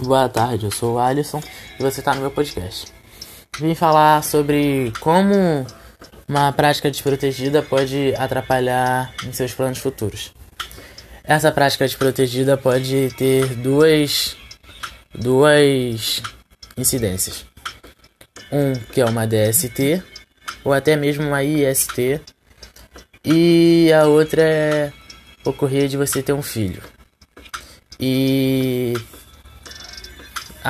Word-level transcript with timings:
Boa 0.00 0.28
tarde, 0.28 0.64
eu 0.64 0.70
sou 0.70 0.94
o 0.94 0.98
Alisson 1.00 1.42
e 1.76 1.82
você 1.82 1.98
está 1.98 2.14
no 2.14 2.20
meu 2.20 2.30
podcast. 2.30 2.86
Vim 3.58 3.74
falar 3.74 4.22
sobre 4.22 4.92
como 5.00 5.66
uma 6.28 6.52
prática 6.52 6.88
desprotegida 6.88 7.62
pode 7.62 8.14
atrapalhar 8.16 9.12
em 9.26 9.32
seus 9.32 9.52
planos 9.52 9.78
futuros. 9.78 10.32
Essa 11.24 11.50
prática 11.50 11.84
desprotegida 11.84 12.56
pode 12.56 13.12
ter 13.18 13.56
duas, 13.56 14.36
duas 15.12 16.22
incidências. 16.76 17.44
Um 18.52 18.74
que 18.92 19.00
é 19.00 19.04
uma 19.04 19.26
DST, 19.26 20.00
ou 20.62 20.72
até 20.72 20.94
mesmo 20.94 21.26
uma 21.26 21.42
IST, 21.42 22.20
e 23.24 23.92
a 23.92 24.06
outra 24.06 24.42
é 24.42 24.92
ocorrer 25.44 25.88
de 25.88 25.96
você 25.96 26.22
ter 26.22 26.32
um 26.32 26.42
filho. 26.42 26.82
E 28.00 28.77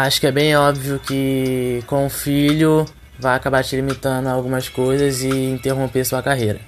acho 0.07 0.21
que 0.21 0.27
é 0.27 0.33
bem 0.33 0.57
óbvio 0.57 0.99
que 1.01 1.83
com 1.87 2.07
o 2.07 2.11
filho 2.11 2.87
vai 3.19 3.35
acabar 3.35 3.65
te 3.65 3.75
limitando 3.75 4.29
a 4.29 4.33
algumas 4.33 4.69
coisas 4.69 5.23
e 5.23 5.29
interromper 5.29 6.05
sua 6.05 6.23
carreira. 6.23 6.61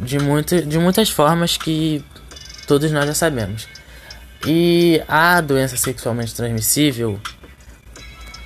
De, 0.00 0.18
muito, 0.18 0.62
de 0.62 0.78
muitas 0.78 1.10
formas 1.10 1.56
que 1.56 2.04
todos 2.66 2.90
nós 2.90 3.06
já 3.06 3.14
sabemos. 3.14 3.68
E 4.46 5.02
a 5.08 5.40
doença 5.40 5.76
sexualmente 5.76 6.34
transmissível, 6.34 7.18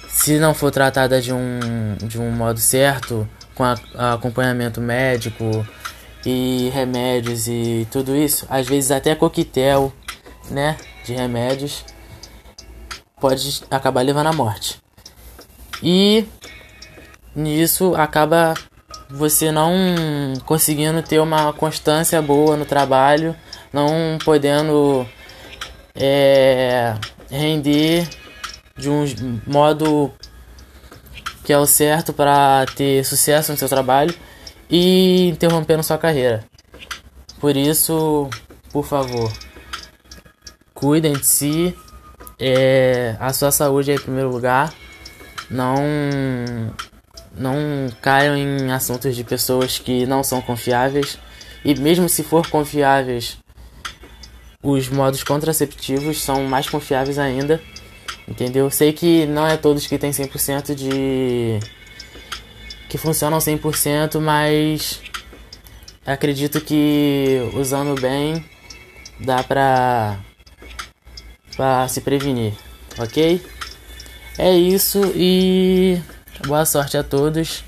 se 0.08 0.38
não 0.38 0.54
for 0.54 0.70
tratada 0.70 1.20
de 1.20 1.32
um, 1.32 1.96
de 2.02 2.18
um 2.18 2.30
modo 2.30 2.60
certo, 2.60 3.28
com 3.54 3.64
a, 3.64 3.74
acompanhamento 4.12 4.80
médico 4.80 5.66
e 6.24 6.70
remédios 6.72 7.48
e 7.48 7.88
tudo 7.90 8.14
isso, 8.14 8.46
às 8.48 8.68
vezes 8.68 8.92
até 8.92 9.16
coquetel, 9.16 9.92
né, 10.50 10.76
de 11.04 11.12
remédios, 11.14 11.84
pode 13.20 13.62
acabar 13.70 14.02
levando 14.02 14.28
à 14.28 14.32
morte. 14.32 14.80
E 15.82 16.26
nisso 17.34 17.94
acaba 17.94 18.54
você 19.10 19.50
não 19.50 19.72
conseguindo 20.44 21.02
ter 21.02 21.18
uma 21.20 21.52
constância 21.52 22.20
boa 22.20 22.56
no 22.56 22.64
trabalho, 22.64 23.34
não 23.72 24.18
podendo 24.24 25.06
é, 25.94 26.94
render 27.30 28.08
de 28.76 28.90
um 28.90 29.04
modo 29.46 30.12
que 31.44 31.52
é 31.52 31.58
o 31.58 31.66
certo 31.66 32.12
para 32.12 32.66
ter 32.76 33.04
sucesso 33.04 33.50
no 33.52 33.58
seu 33.58 33.68
trabalho 33.68 34.14
e 34.70 35.28
interrompendo 35.28 35.82
sua 35.82 35.96
carreira. 35.96 36.44
Por 37.40 37.56
isso, 37.56 38.28
por 38.70 38.84
favor, 38.84 39.32
cuidem 40.74 41.14
de 41.14 41.24
si, 41.24 41.76
é, 42.38 43.16
a 43.18 43.32
sua 43.32 43.50
saúde 43.50 43.90
é 43.90 43.94
em 43.94 44.00
primeiro 44.00 44.30
lugar. 44.30 44.72
Não, 45.50 45.76
não 47.36 47.56
caiam 48.00 48.36
em 48.36 48.70
assuntos 48.70 49.16
de 49.16 49.24
pessoas 49.24 49.78
que 49.78 50.06
não 50.06 50.22
são 50.22 50.40
confiáveis. 50.40 51.18
E 51.64 51.74
mesmo 51.74 52.08
se 52.08 52.22
for 52.22 52.48
confiáveis, 52.48 53.38
os 54.62 54.88
modos 54.88 55.22
contraceptivos 55.24 56.22
são 56.22 56.44
mais 56.44 56.68
confiáveis 56.68 57.18
ainda. 57.18 57.60
Entendeu? 58.26 58.70
Sei 58.70 58.92
que 58.92 59.26
não 59.26 59.46
é 59.46 59.56
todos 59.56 59.86
que 59.86 59.98
têm 59.98 60.10
100% 60.10 60.74
de. 60.74 61.58
que 62.88 62.98
funcionam 62.98 63.38
100%, 63.38 64.20
mas 64.20 65.00
acredito 66.04 66.60
que 66.60 67.40
usando 67.54 67.98
bem 68.00 68.44
dá 69.18 69.42
pra 69.42 70.18
para 71.58 71.88
se 71.88 72.00
prevenir, 72.00 72.54
ok? 72.96 73.44
É 74.38 74.52
isso 74.52 75.02
e 75.16 76.00
boa 76.46 76.64
sorte 76.64 76.96
a 76.96 77.02
todos 77.02 77.64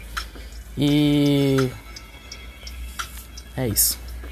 e 0.78 1.68
é 3.56 3.66
isso. 3.66 3.98